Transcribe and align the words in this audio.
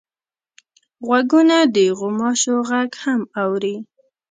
غوږونه 1.07 1.57
د 1.75 1.75
غوماشو 1.97 2.55
غږ 2.69 2.89
هم 3.03 3.21
اوري 3.41 3.75